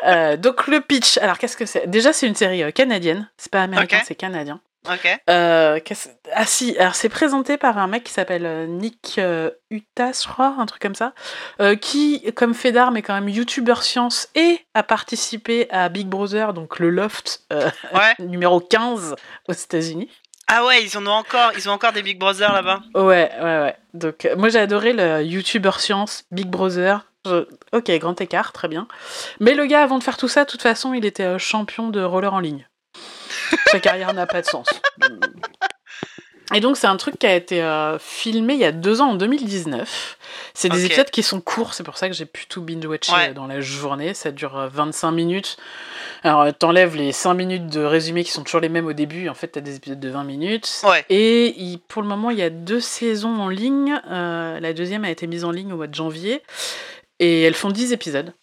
[0.38, 1.88] donc le pitch, alors qu'est-ce que c'est?
[1.88, 4.60] Déjà c'est une série canadienne, c'est pas américain, c'est canadien.
[4.90, 5.08] Ok.
[5.30, 5.80] Euh,
[6.34, 10.28] ah si, alors c'est présenté par un mec qui s'appelle euh, Nick euh, Utas, je
[10.28, 11.14] crois, un truc comme ça,
[11.80, 16.54] qui, comme fait d'armes, est quand même YouTuber science et a participé à Big Brother,
[16.54, 17.48] donc le loft
[18.20, 19.16] numéro 15
[19.48, 20.10] aux États-Unis.
[20.48, 22.82] Ah ouais, ils en ont encore, ils ont encore des Big Brother là-bas.
[22.94, 23.76] Ouais, ouais, ouais.
[23.94, 27.06] Donc moi j'ai adoré le YouTuber science, Big Brother.
[27.72, 28.88] Ok, grand écart, très bien.
[29.40, 32.04] Mais le gars, avant de faire tout ça, de toute façon, il était champion de
[32.04, 32.68] roller en ligne.
[33.68, 34.68] Sa carrière n'a pas de sens.
[36.54, 39.12] Et donc c'est un truc qui a été euh, filmé il y a deux ans,
[39.12, 40.18] en 2019.
[40.54, 43.48] C'est des épisodes qui sont courts, c'est pour ça que j'ai pu tout binge-watcher dans
[43.48, 44.14] la journée.
[44.14, 45.58] Ça dure 25 euh, minutes.
[46.24, 49.30] Alors euh, t'enlèves les 5 minutes de résumé qui sont toujours les mêmes au début.
[49.30, 50.84] En fait t'as des épisodes de 20 minutes.
[51.10, 54.00] Et pour le moment il y a deux saisons en ligne.
[54.10, 56.44] la deuxième a été mise en ligne au mois de janvier.
[57.20, 58.34] Et elles font 10 épisodes.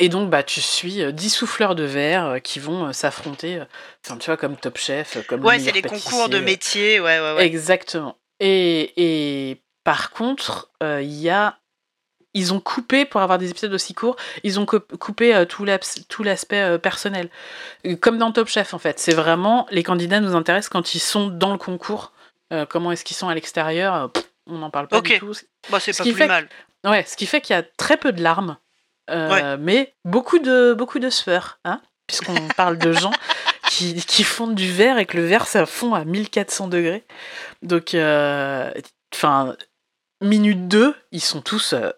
[0.00, 3.62] Et donc, bah, tu suis 10 euh, souffleurs de verre euh, qui vont euh, s'affronter,
[4.04, 7.34] enfin, tu vois, comme Top Chef, comme Ouais, c'est les concours de métier, ouais, ouais,
[7.34, 7.44] ouais.
[7.44, 8.16] Exactement.
[8.40, 11.58] Et, et par contre, il y a
[12.32, 15.64] ils ont coupé, pour avoir des épisodes aussi courts, ils ont coupé tout
[16.22, 17.28] l'aspect personnel.
[18.00, 19.00] Comme dans Top Chef, en fait.
[19.00, 22.12] C'est vraiment, les candidats nous intéressent quand ils sont dans le concours.
[22.68, 24.12] comment est-ce qu'ils sont à l'extérieur
[24.46, 25.32] On n'en parle pas du tout.
[25.70, 26.48] Bah, c'est pas plus mal.
[26.84, 28.56] Ouais, ce qui fait qu'il y a très peu de larmes.
[29.10, 33.12] Euh, mais beaucoup de, beaucoup de sueur, hein, puisqu'on parle de gens
[33.68, 37.04] qui, qui, fondent du verre et que le verre ça fond à 1400 degrés.
[37.62, 38.70] Donc, euh,
[39.14, 39.56] enfin,
[40.20, 41.90] minute 2, ils sont tous euh,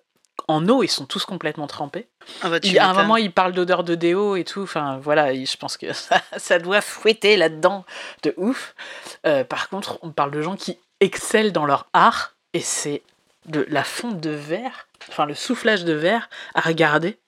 [0.49, 2.09] en eau, ils sont tous complètement trempés.
[2.43, 4.63] Ah bah, à un moment, ils parlent d'odeur de déo et tout.
[4.63, 7.85] Enfin, voilà, je pense que ça, ça doit fouetter là-dedans
[8.23, 8.75] de ouf.
[9.49, 13.03] par contre, on parle de gens qui excellent dans leur art et c'est
[13.47, 17.19] de la fonte de verre enfin le soufflage de verre à regarder,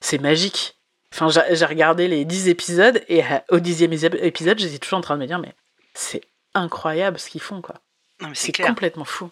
[0.00, 0.76] c'est magique.
[1.12, 5.14] Enfin, j'ai regardé les 10 épisodes et euh, au dixième épisode, j'étais toujours en train
[5.14, 5.54] de me dire, mais
[5.94, 6.22] c'est
[6.54, 7.76] incroyable ce qu'ils font, quoi.
[8.32, 9.30] C'est complètement fou.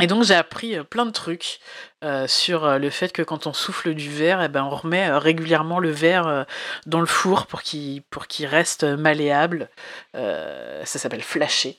[0.00, 1.60] Et donc j'ai appris euh, plein de trucs
[2.02, 5.78] euh, sur le fait que quand on souffle du verre, eh ben, on remet régulièrement
[5.78, 6.46] le verre
[6.86, 8.02] dans le four pour qu'il
[8.46, 9.68] reste malléable.
[10.14, 11.78] ça s'appelle flasher.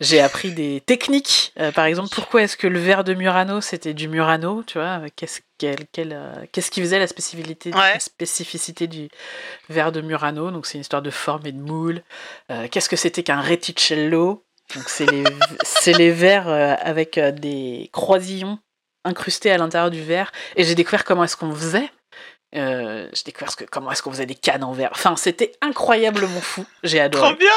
[0.00, 1.52] J'ai appris des techniques.
[1.58, 5.00] Euh, par exemple, pourquoi est-ce que le verre de Murano, c'était du Murano Tu vois,
[5.16, 9.08] qu'est-ce euh, qu'est-ce qui faisait la spécificité, la spécificité du
[9.68, 10.50] verre de Murano?
[10.50, 12.02] Donc, c'est une histoire de forme et de moule.
[12.50, 14.44] Euh, qu'est-ce que c'était qu'un reticello
[14.74, 15.24] Donc, c'est les,
[15.94, 18.58] les verres avec des croisillons
[19.04, 20.30] incrustés à l'intérieur du verre.
[20.56, 21.90] Et j'ai découvert comment est-ce qu'on faisait.
[22.52, 24.90] j'ai découvert que, comment est-ce qu'on faisait des cannes en verre.
[24.92, 26.64] Enfin, c'était incroyablement fou.
[26.84, 27.30] J'ai adoré.
[27.30, 27.50] Trop bien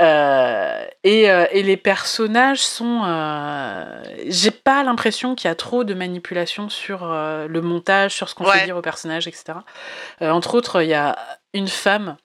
[0.00, 3.02] euh, Et, et, les personnages sont.
[4.26, 8.44] J'ai pas l'impression qu'il y a trop de manipulation sur le montage, sur ce qu'on
[8.44, 9.58] fait dire aux personnages, etc.
[10.20, 11.18] entre autres, il y a
[11.54, 12.16] une femme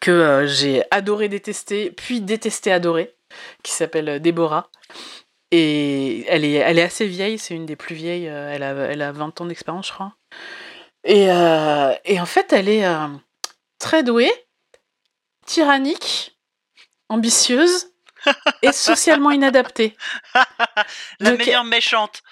[0.00, 3.14] que j'ai adoré détester, puis détesté adorer,
[3.62, 4.70] qui s'appelle Déborah.
[5.50, 9.00] Et elle est, elle est assez vieille, c'est une des plus vieilles, elle, a, elle
[9.00, 10.14] a 20 ans d'expérience, je crois.
[11.04, 11.24] Et,
[12.04, 12.84] et, en fait, elle est
[13.78, 14.32] très douée,
[15.46, 16.37] tyrannique,
[17.08, 17.88] ambitieuse
[18.62, 19.96] et socialement inadaptée.
[21.20, 22.22] La meilleure méchante.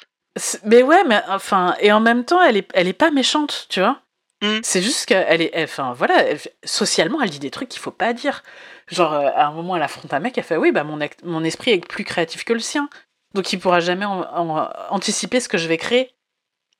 [0.64, 3.80] Mais ouais, mais enfin, et en même temps, elle est, elle est pas méchante, tu
[3.80, 4.02] vois.
[4.42, 4.58] Mmh.
[4.62, 6.24] C'est juste qu'elle est, enfin voilà,
[6.62, 8.42] socialement, elle dit des trucs qu'il faut pas dire.
[8.88, 11.42] Genre, euh, à un moment, elle affronte un mec, elle fait oui, bah mon, mon
[11.42, 12.90] esprit est plus créatif que le sien,
[13.34, 16.10] donc il pourra jamais anticiper ce que je vais créer.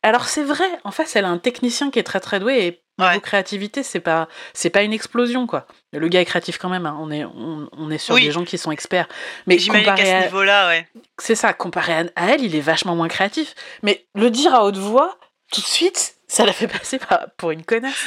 [0.03, 2.85] Alors c'est vrai, en face, elle a un technicien qui est très très doué et
[2.99, 5.67] Niveau créativité, c'est pas c'est pas une explosion quoi.
[5.93, 6.87] Le gars est créatif quand même.
[6.87, 6.97] Hein.
[7.01, 9.09] On est on, est sur des gens qui sont experts.
[9.47, 10.89] Mais comparé à ce niveau-là, ouais.
[11.19, 11.53] C'est ça.
[11.53, 13.55] Comparé à, elle, il est vachement moins créatif.
[13.83, 15.19] Mais le dire à haute voix,
[15.53, 16.99] tout de suite, ça la fait passer
[17.37, 18.07] pour une connasse.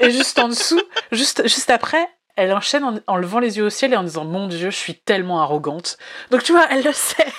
[0.00, 3.70] Et juste en dessous, juste juste après, elle enchaîne en, en, levant les yeux au
[3.70, 5.98] ciel et en disant Mon Dieu, je suis tellement arrogante.
[6.30, 7.32] Donc tu vois, elle le sait.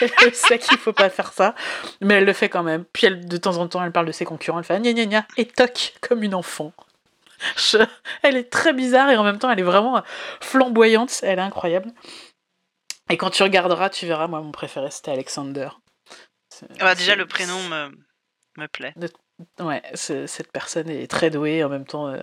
[0.22, 1.54] elle sait qu'il faut pas faire ça,
[2.00, 2.84] mais elle le fait quand même.
[2.92, 5.06] Puis elle, de temps en temps, elle parle de ses concurrents, elle fait gna gna
[5.06, 6.72] gna et toc comme une enfant.
[8.22, 10.02] Elle est très bizarre et en même temps, elle est vraiment
[10.40, 11.20] flamboyante.
[11.22, 11.90] Elle est incroyable.
[13.10, 14.28] Et quand tu regarderas, tu verras.
[14.28, 15.68] Moi, mon préféré, c'était Alexander.
[16.80, 17.90] Ah bah, déjà, le prénom me,
[18.56, 18.94] me plaît.
[19.58, 22.22] Ouais, cette personne est très douée en même temps euh,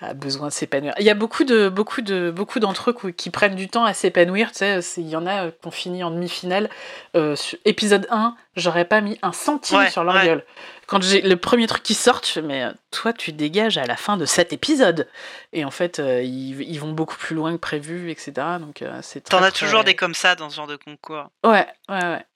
[0.00, 0.92] a besoin de s'épanouir.
[0.98, 3.94] Il y a beaucoup de beaucoup de beaucoup d'entre eux qui prennent du temps à
[3.94, 4.50] s'épanouir.
[4.50, 6.68] Tu sais, il y en a euh, qui ont fini en demi-finale.
[7.14, 10.44] Euh, épisode 1, j'aurais pas mis un centime sur leur gueule.
[10.86, 13.96] Quand j'ai le premier truc qui sort, je fais mais toi tu dégages à la
[13.96, 15.08] fin de cet épisode.
[15.52, 18.32] Et en fait, ils, ils, vont beaucoup plus loin que prévu, etc.
[18.58, 19.28] Donc c'est.
[19.28, 21.30] T'en as toujours des comme ça dans ce genre de concours.
[21.44, 22.26] Ouais, ouais, ouais.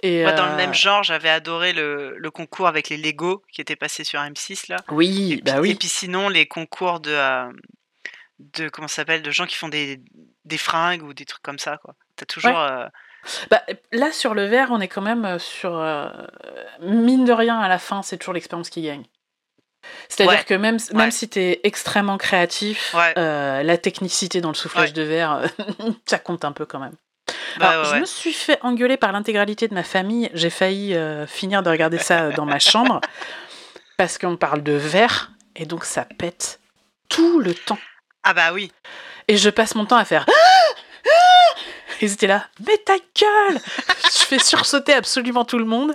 [0.00, 3.42] Et Moi, dans le même euh, genre, j'avais adoré le, le, concours avec les Lego
[3.52, 4.76] qui était passé sur M6 là.
[4.90, 5.72] Oui, bah oui.
[5.72, 7.50] Et puis sinon, les concours de, euh,
[8.38, 10.00] de comment s'appelle, de gens qui font des,
[10.44, 11.94] des fringues ou des trucs comme ça quoi.
[12.14, 12.58] T'as toujours.
[12.58, 12.86] Euh,
[13.50, 15.72] bah, là, sur le verre, on est quand même sur
[16.80, 19.04] mine de rien à la fin, c'est toujours l'expérience qui gagne.
[20.08, 25.02] C'est-à-dire que même, même si tu es extrêmement créatif, la technicité dans le soufflage de
[25.02, 25.42] verre,
[26.06, 26.94] ça compte un peu quand même.
[27.58, 30.30] Bah, je me suis fait engueuler par l'intégralité de ma famille.
[30.34, 33.00] J'ai failli euh, finir de regarder ça euh, dans ma chambre
[33.96, 36.60] parce qu'on parle de verre et donc ça pète
[37.08, 37.78] tout le temps.
[38.22, 38.72] Ah bah oui.
[39.26, 40.26] Et je passe mon temps à faire.
[42.00, 43.60] Ils étaient là, mais ta gueule
[44.04, 45.94] Je fais sursauter absolument tout le monde.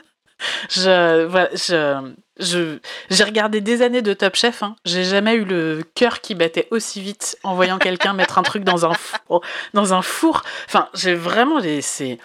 [0.69, 4.63] Je, voilà, je, je, j'ai regardé des années de Top Chef.
[4.63, 4.75] Hein.
[4.85, 8.63] J'ai jamais eu le cœur qui battait aussi vite en voyant quelqu'un mettre un truc
[8.63, 9.41] dans un four.
[9.73, 10.41] Dans un four.
[10.67, 11.81] Enfin, j'ai vraiment des.
[11.81, 12.17] C'est,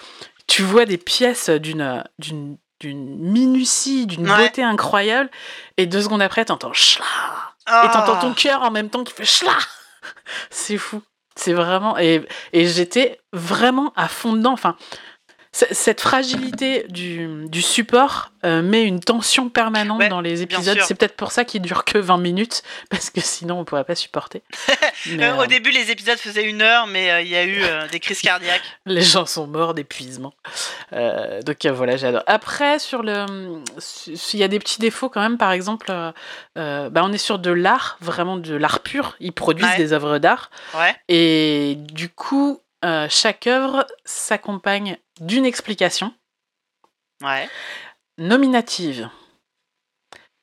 [0.47, 5.31] tu vois des pièces d'une, d'une, d'une minutie, d'une beauté incroyable,
[5.77, 7.05] et deux secondes après, t'entends chla.
[7.66, 8.35] Et t'entends ton ah.
[8.35, 9.57] cœur en même temps qui fait chla.
[10.51, 11.03] C'est fou.
[11.37, 11.99] C'est vraiment.
[11.99, 14.53] Et, et j'étais vraiment à fond dedans.
[14.53, 14.77] Enfin,
[15.73, 20.79] cette fragilité du, du support euh, met une tension permanente dans les épisodes.
[20.85, 23.94] C'est peut-être pour ça qu'il dure que 20 minutes, parce que sinon on pourrait pas
[23.94, 24.42] supporter.
[25.09, 28.01] Euh, au euh, début, les épisodes faisaient une heure, mais il y a eu des
[28.01, 28.62] crises cardiaques.
[28.87, 30.35] Les gens sont morts d'épuisement.
[30.92, 32.25] donc voilà, j'adore.
[32.27, 33.25] Après, sur le,
[33.79, 35.87] s'il y a des petits défauts quand même, par exemple,
[36.57, 39.16] bah, on est sur de l'art, vraiment de l'art pur.
[39.21, 40.51] Ils produisent des œuvres d'art.
[41.09, 42.61] Et du coup,
[43.09, 46.14] chaque œuvre s'accompagne d'une explication.
[48.18, 49.09] Nominative.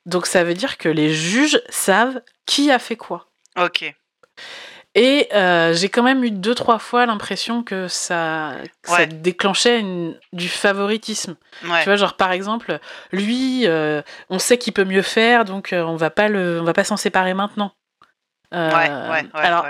[0.06, 3.30] Donc ça veut dire que les juges savent qui a fait quoi.
[3.58, 3.94] Ok.
[4.98, 8.54] Et euh, j'ai quand même eu deux, trois fois l'impression que ça,
[9.12, 9.84] déclenchait
[10.32, 11.36] du favoritisme.
[11.62, 12.80] Tu vois, genre par exemple,
[13.12, 16.64] lui, euh, on sait qu'il peut mieux faire, donc euh, on va pas le, on
[16.64, 17.74] va pas s'en séparer maintenant.
[18.52, 19.66] Ouais, ouais, alors,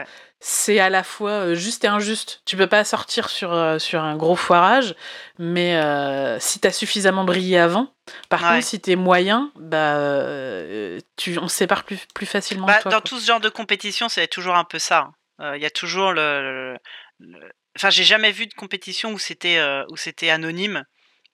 [0.47, 2.43] c'est à la fois euh, juste et injuste.
[2.45, 4.93] Tu peux pas sortir sur, euh, sur un gros foirage,
[5.39, 7.91] mais euh, si tu as suffisamment brillé avant,
[8.29, 9.97] par contre, si tu es moyen, bah,
[11.17, 12.67] tu, on se sépare plus, plus facilement.
[12.67, 15.09] Bah, dans tout ce genre de compétition, c'est toujours un peu ça.
[15.39, 16.77] Il y a toujours le.
[17.75, 19.59] Enfin, j'ai jamais vu de compétition où c'était
[19.89, 20.83] où c'était anonyme.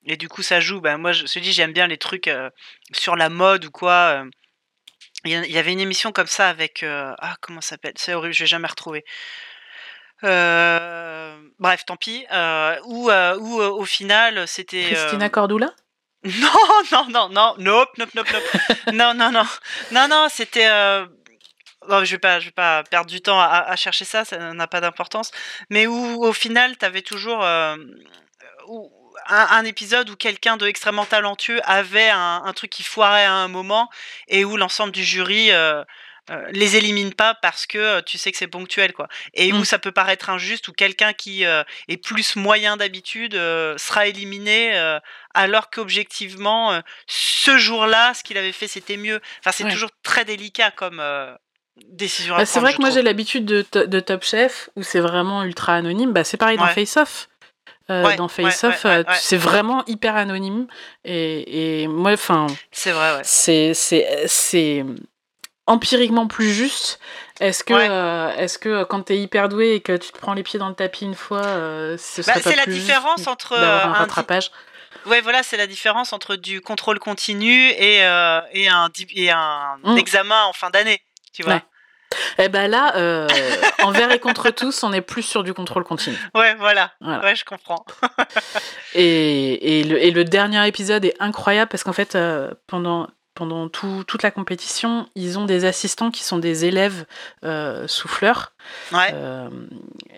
[0.05, 0.79] Et du coup, ça joue.
[0.79, 2.31] Bah, moi, je te dis, j'aime bien les trucs
[2.93, 4.23] sur la mode ou quoi
[5.25, 6.83] il y avait une émission comme ça avec.
[6.83, 7.93] Euh, ah, comment ça s'appelle?
[7.95, 9.05] C'est horrible, je vais jamais retrouver.
[10.23, 12.25] Euh, bref, tant pis.
[12.31, 14.89] Euh, ou où, au final, c'était.
[14.91, 15.73] Christina Cordula?
[16.23, 18.93] Non, non, non, non, nope, nope, nope, nope.
[18.93, 19.43] non, non, non.
[19.91, 20.69] Non, non, c'était.
[21.89, 24.67] non, je vais pas, je vais pas perdre du temps à, chercher ça, ça n'a
[24.67, 25.31] pas d'importance.
[25.71, 27.43] Mais où, au final, tu avais toujours
[29.27, 33.89] un, épisode où quelqu'un de extrêmement talentueux avait un, truc qui foirait à un moment
[34.27, 35.51] et où l'ensemble du jury
[36.29, 39.07] euh, les élimine pas parce que euh, tu sais que c'est ponctuel quoi.
[39.33, 39.65] Et où mmh.
[39.65, 44.71] ça peut paraître injuste où quelqu'un qui euh, est plus moyen d'habitude sera éliminé
[45.33, 49.19] alors qu'objectivement ce jour-là ce qu'il avait fait c'était mieux.
[49.39, 51.01] Enfin c'est toujours très délicat comme
[51.87, 55.73] décision bah, c'est vrai que moi j'ai l'habitude de, Top Chef où c'est vraiment ultra
[55.73, 56.13] anonyme.
[56.13, 57.29] Bah, c'est pareil dans Face Off
[58.17, 58.85] dans Face Off,
[59.19, 60.67] c'est vraiment hyper anonyme.
[61.05, 62.47] Et, et moi, enfin.
[62.71, 63.21] C'est vrai, ouais.
[63.23, 64.85] C'est
[65.71, 66.99] empiriquement plus juste
[67.39, 70.17] Est-ce que, euh, est-ce que euh, quand tu es hyper doué et que tu te
[70.17, 73.57] prends les pieds dans le tapis une fois, euh, ce bah, C'est la différence entre
[73.57, 74.51] un, rattrapage?
[75.05, 79.97] Ouais, voilà, c'est la différence entre du contrôle continu et, et un, et un mmh.
[79.97, 81.01] examen en fin d'année,
[81.33, 81.61] tu vois?
[82.37, 83.27] Eh ben là,
[83.83, 86.17] envers et contre tous, on est plus sur du contrôle continu.
[86.35, 86.91] Ouais, voilà.
[87.01, 87.85] Ouais, je comprends.
[88.93, 92.17] et, et, le, et, le, dernier épisode est incroyable parce qu'en fait,
[92.67, 97.05] pendant pendant toute la compétition, ils ont des assistants qui sont des élèves
[97.43, 98.53] euh, souffleurs.
[98.93, 99.49] Euh,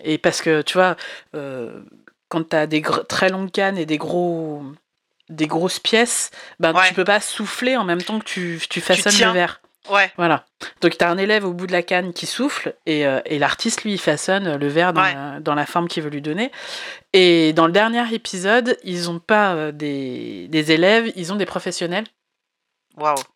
[0.02, 0.96] et parce que, tu vois,
[1.34, 1.80] euh,
[2.28, 4.62] quand tu as des très longues cannes et des gros
[5.30, 6.30] des grosses pièces,
[6.60, 9.62] ben, tu peux pas souffler en même temps que tu, tu façonnes le verre.
[9.90, 10.10] Ouais.
[10.16, 10.44] Voilà.
[10.80, 13.84] Donc tu as un élève au bout de la canne qui souffle et, et l'artiste,
[13.84, 16.50] lui, il façonne le verre dans, la, dans la forme qu'il veut lui donner.
[17.12, 22.06] Et dans le dernier épisode, ils ont pas des, des élèves, ils ont des professionnels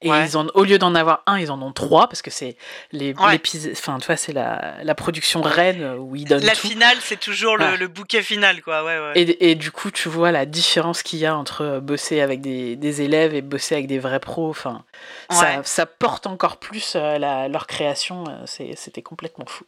[0.02, 2.56] et ils ont, au lieu d'en avoir un, ils en ont trois parce que c'est
[2.92, 6.96] les l'épisode, enfin tu vois, c'est la, la, production reine où ils donnent La finale,
[7.00, 8.84] c'est toujours le, le, bouquet final, quoi.
[8.84, 9.12] Ouais, ouais.
[9.16, 12.76] Et, et, du coup, tu vois la différence qu'il y a entre bosser avec des,
[12.76, 14.48] des, élèves et bosser avec des vrais pros.
[14.48, 14.84] Enfin,
[15.30, 18.24] ça, ça, porte encore plus euh, la, leur création.
[18.28, 19.64] Euh, c'était complètement fou.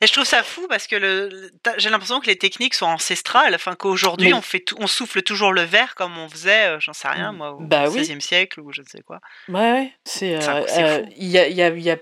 [0.00, 3.54] Et je trouve ça fou parce que le, j'ai l'impression que les techniques sont ancestrales,
[3.54, 7.08] enfin qu'aujourd'hui on fait on souffle toujours le verre comme on faisait, euh, j'en sais
[7.08, 9.20] rien moi, au bah XVIe siècle ou je ne sais quoi.
[9.48, 11.96] Ouais, ouais c'est euh, euh, il y, a, y, a, y, a,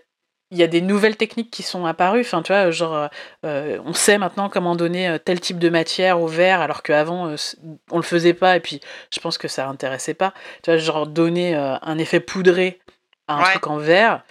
[0.51, 3.09] y a des nouvelles techniques qui sont apparues, enfin tu vois genre
[3.43, 7.35] on sait maintenant comment donner tel type de matière au verre alors qu'avant
[7.91, 8.81] on le faisait pas et puis
[9.13, 12.81] je pense que ça intéressait pas, tu vois genre donner un effet poudré
[13.29, 14.23] un truc en verre.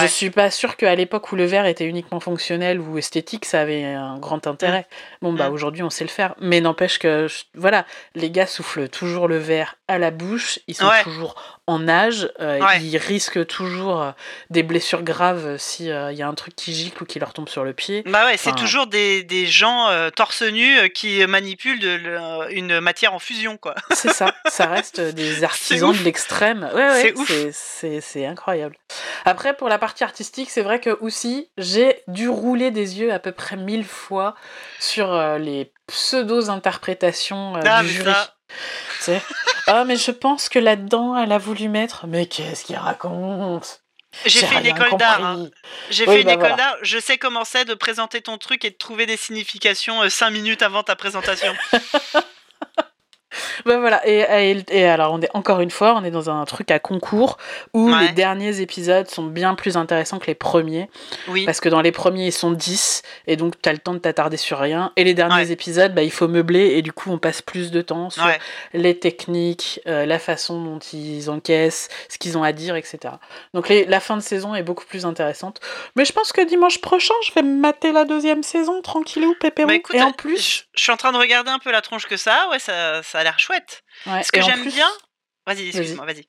[0.00, 3.60] Je suis pas sûre qu'à l'époque où le verre était uniquement fonctionnel ou esthétique, ça
[3.60, 4.86] avait un grand intérêt.
[4.90, 5.24] Mmh.
[5.24, 5.52] Bon, bah mmh.
[5.52, 6.34] aujourd'hui, on sait le faire.
[6.40, 10.90] Mais n'empêche que, voilà, les gars soufflent toujours le verre à la bouche, ils sont
[11.02, 14.10] toujours en âge, euh, ils risquent toujours euh,
[14.50, 17.48] des blessures graves s'il il y a un truc qui gicle ou qui leur tombe
[17.48, 18.02] sur le pied.
[18.06, 23.14] Bah ouais, c'est toujours des, des gens euh, torse nu qui manipulent de, une matière
[23.14, 23.76] en fusion, quoi.
[23.94, 26.68] C'est ça, ça reste des artisans de l'extrême.
[26.74, 28.76] Ouais, ouais, c'est incroyable.
[29.24, 33.20] Après, pour la partie artistique, c'est vrai que aussi, j'ai dû rouler des yeux à
[33.20, 34.34] peu près mille fois
[34.80, 38.12] sur les pseudo-interprétations du jury.
[39.66, 42.06] Ah, mais je pense que là-dedans, elle a voulu mettre.
[42.06, 43.82] Mais qu'est-ce qu'il raconte?
[44.26, 45.24] J'ai fait une école d'art.
[45.24, 45.48] Hein.
[45.90, 46.76] J'ai fait une bah école d'art.
[46.82, 50.30] Je sais comment c'est de présenter ton truc et de trouver des significations 5 euh,
[50.30, 51.54] minutes avant ta présentation.
[53.64, 56.70] ben voilà, et, et, alors on est encore une fois, on est dans un truc
[56.70, 57.38] à concours
[57.74, 60.88] où les derniers épisodes sont bien plus intéressants que les premiers.
[61.28, 61.44] Oui.
[61.44, 63.98] Parce que dans les premiers, ils sont 10, et donc tu as le temps de
[63.98, 64.92] t'attarder sur rien.
[64.96, 67.82] Et les derniers épisodes, bah, il faut meubler, et du coup, on passe plus de
[67.82, 68.24] temps sur
[68.72, 73.14] les techniques, euh, la façon dont ils encaissent, ce qu'ils ont à dire, etc.
[73.54, 75.60] Donc les, la fin de saison est beaucoup plus intéressante.
[75.96, 79.68] Mais je pense que dimanche prochain, je vais mater la deuxième saison, tranquillou, pépérou.
[79.68, 80.66] Bah, et en plus...
[80.74, 83.18] Je, suis en train de regarder un peu la tronche que ça ouais, ça, ça
[83.18, 83.49] a l'air chouette.
[84.22, 84.88] Ce que j'aime bien.
[85.46, 86.26] Vas-y, excuse-moi, vas-y.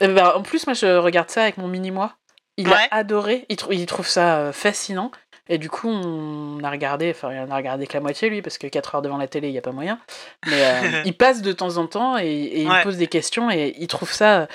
[0.00, 2.16] Eh ben, en plus, moi, je regarde ça avec mon mini-moi.
[2.56, 5.10] Il a adoré, il, il, trouve ça euh, fascinant.
[5.48, 8.56] Et du coup, on a regardé, enfin, on a regardé que la moitié, lui, parce
[8.56, 10.00] que 4 heures devant la télé, il n'y a pas moyen.
[10.46, 13.86] Mais euh, il passe de temps en temps et, il pose des questions et il
[13.86, 14.48] trouve ça.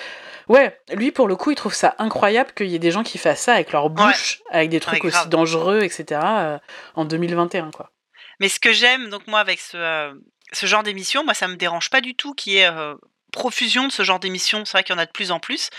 [0.48, 3.20] Ouais, lui, pour le coup, il trouve ça incroyable qu'il y ait des gens qui
[3.20, 6.60] fassent ça avec leur bouche, avec des trucs aussi dangereux, etc., euh,
[6.96, 7.92] en 2021, quoi.
[8.40, 10.14] Mais ce que j'aime, donc moi, avec ce,
[10.54, 12.96] ce genre d'émission, moi, ça me dérange pas du tout qu'il y ait euh,
[13.32, 14.66] profusion de ce genre d'émission.
[14.66, 15.70] C'est vrai qu'il y en a de plus en plus.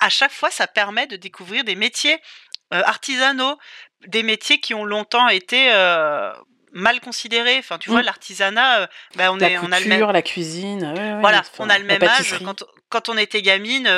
[0.00, 2.18] À chaque fois, ça permet de découvrir des métiers
[2.74, 3.58] euh, artisanaux,
[4.06, 6.32] des métiers qui ont longtemps été euh,
[6.72, 7.58] mal considérés.
[7.58, 8.06] Enfin, tu vois, mmh.
[8.06, 10.10] l'artisanat, bah, on la est, couture, on a le même...
[10.10, 11.20] la cuisine.
[11.20, 12.34] voilà, on a le même âge.
[12.88, 13.90] Quand, on était gamine,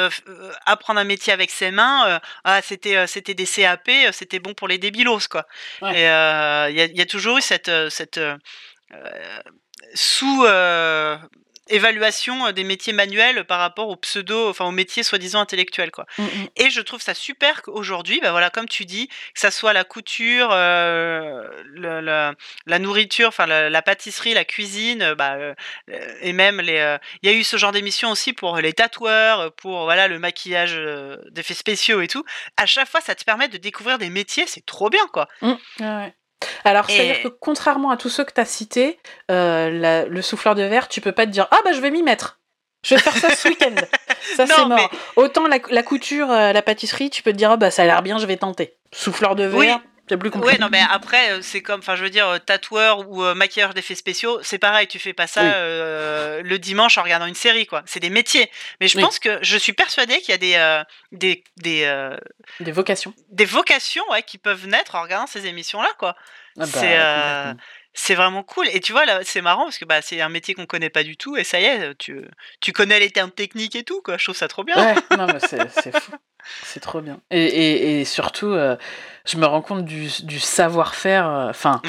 [0.64, 4.78] apprendre un métier avec ses mains, ah, c'était, c'était des CAP, c'était bon pour les
[4.78, 5.46] débilos, quoi.
[5.82, 8.18] Il y, y, a toujours eu cette, cette
[9.94, 10.44] sous
[11.68, 16.06] évaluation des métiers manuels par rapport aux pseudo, enfin aux métiers soi-disant intellectuels, quoi.
[16.18, 16.48] Mmh, mmh.
[16.56, 19.84] Et je trouve ça super qu'aujourd'hui, bah voilà, comme tu dis, que ça soit la
[19.84, 22.34] couture, la,
[22.78, 25.36] nourriture, enfin la, pâtisserie, la cuisine, bah,
[26.20, 29.84] et même les, il y a eu ce genre d'émission aussi pour les tatoueurs, pour
[29.84, 30.80] voilà le maquillage
[31.30, 32.24] d'effets spéciaux et tout.
[32.56, 35.28] À chaque fois, ça te permet de découvrir des métiers, c'est trop bien, quoi.
[35.42, 35.54] Mmh.
[35.80, 36.14] ouais.
[36.68, 38.98] Alors, c'est-à-dire que contrairement à tous ceux que tu as cités,
[39.30, 42.02] euh, le souffleur de verre, tu peux pas te dire Ah bah je vais m'y
[42.02, 42.40] mettre.
[42.84, 43.74] Je vais faire ça ce week-end.
[44.36, 44.90] Ça, c'est mort.
[45.16, 48.02] Autant la, couture, euh, la pâtisserie, tu peux te dire Ah bah ça a l'air
[48.02, 48.76] bien, je vais tenter.
[48.92, 50.30] Souffleur de verre, c'est plus.
[50.36, 53.94] Oui, non, mais après, euh, c'est comme, enfin, je veux dire, tatoueur ou maquilleur d'effets
[53.94, 57.82] spéciaux, c'est pareil, tu fais pas ça le dimanche en regardant une série, quoi.
[57.86, 58.50] C'est des métiers.
[58.80, 60.84] Mais je pense que je suis persuadée qu'il y a des.
[61.12, 62.10] des, des,
[62.60, 63.14] des vocations.
[63.30, 66.14] Des vocations, ouais, qui peuvent naître en regardant ces émissions-là, quoi.
[66.58, 67.54] Ah bah,
[67.94, 68.68] c'est vraiment cool.
[68.72, 71.02] Et tu vois, là, c'est marrant parce que bah, c'est un métier qu'on connaît pas
[71.02, 71.36] du tout.
[71.36, 72.22] Et ça y est, tu,
[72.60, 74.00] tu connais les termes techniques et tout.
[74.02, 74.18] Quoi.
[74.18, 74.76] Je trouve ça trop bien.
[74.76, 75.68] Ouais, non, mais c'est
[76.00, 76.12] fou.
[76.62, 77.20] C'est trop bien.
[77.30, 78.54] Et, et, et surtout,
[79.26, 81.26] je me rends compte du, du savoir-faire.
[81.50, 81.82] Enfin,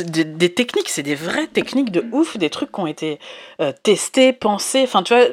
[0.00, 3.18] des, des, techniques, c'est des vraies techniques de ouf, des trucs qui ont été
[3.82, 4.82] testés, pensés.
[4.82, 5.24] Enfin, tu vois,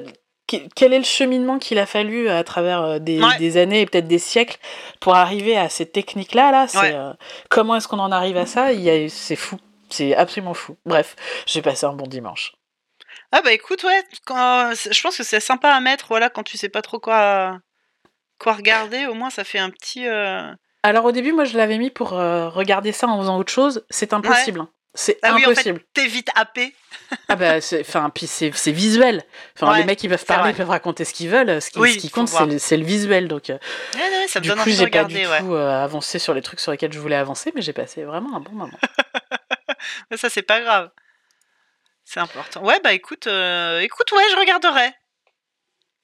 [0.76, 4.20] quel est le cheminement qu'il a fallu à travers des, des années et peut-être des
[4.20, 4.58] siècles
[5.00, 6.96] pour arriver à ces techniques-là là, c'est
[7.50, 8.70] Comment est-ce qu'on en arrive à ça?
[9.10, 9.58] C'est fou.
[9.90, 10.78] C'est absolument fou.
[10.86, 12.54] Bref, j'ai passé un bon dimanche.
[13.32, 16.58] Ah bah écoute, ouais, quand, je pense que c'est sympa à mettre, voilà, quand tu
[16.58, 17.60] sais pas trop quoi,
[18.40, 20.06] quoi regarder, au moins ça fait un petit...
[20.06, 20.52] Euh,
[20.84, 23.86] Alors au début, moi je l'avais mis pour euh, regarder ça en faisant autre chose,
[23.90, 24.62] c'est impossible.
[24.62, 24.70] Hein.
[24.94, 25.80] C'est ah impossible.
[25.80, 26.76] Oui, t'es vite happé.
[27.30, 29.24] ah bah, enfin, puis c'est visuel.
[29.56, 31.62] Enfin, les mecs, ils peuvent parler, ils peuvent raconter ce qu'ils veulent.
[31.62, 33.28] Ce qui, compte, c'est le, visuel.
[33.28, 33.58] Donc, euh,
[34.28, 37.16] ça du coup, j'ai pas du tout avancé sur les trucs sur lesquels je voulais
[37.16, 38.80] avancer, mais j'ai passé vraiment un bon moment.
[40.12, 40.92] Mais ça, c'est pas grave.
[42.04, 42.64] C'est important.
[42.64, 44.92] Ouais, bah écoute, euh, écoute, ouais, je regarderai.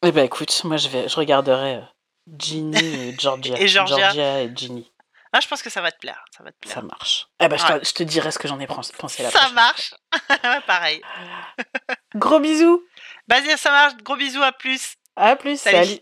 [0.04, 1.82] Eh bah écoute, moi je vais, je regarderai euh,
[2.38, 3.60] Ginny et Georgia.
[3.60, 4.41] et Georgia.
[4.41, 4.91] et Ginny.
[5.38, 6.26] Ah, je pense que ça va te plaire.
[6.36, 6.73] Ça, va te plaire.
[6.73, 7.28] ça marche.
[7.39, 9.30] Eh bah, je, te, dirai ce que j'en ai pensé là.
[9.30, 9.93] Ça marche.
[10.65, 11.00] pareil.
[12.15, 12.84] Gros bisous.
[13.28, 13.97] Vas-y, ça marche.
[13.97, 14.95] Gros bisous, à plus.
[15.15, 15.62] À plus.
[15.62, 16.00] Salut.